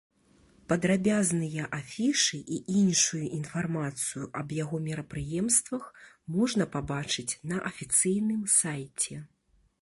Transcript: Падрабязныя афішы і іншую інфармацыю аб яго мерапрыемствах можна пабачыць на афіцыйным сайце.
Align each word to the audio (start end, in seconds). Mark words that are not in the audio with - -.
Падрабязныя 0.71 1.65
афішы 1.79 2.39
і 2.55 2.57
іншую 2.81 3.21
інфармацыю 3.39 4.23
аб 4.39 4.57
яго 4.63 4.79
мерапрыемствах 4.87 5.85
можна 6.39 6.63
пабачыць 6.77 7.29
на 7.53 7.63
афіцыйным 7.73 8.41
сайце. 8.59 9.21